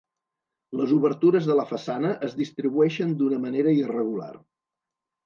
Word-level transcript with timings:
Les 0.77 0.93
obertures 0.95 1.49
de 1.49 1.57
la 1.59 1.65
façana 1.71 2.13
es 2.29 2.33
distribueixen 2.39 3.13
d'una 3.21 3.39
manera 3.45 3.75
irregular. 3.83 4.31